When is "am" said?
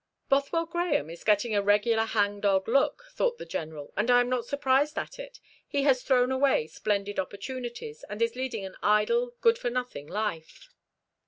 4.19-4.29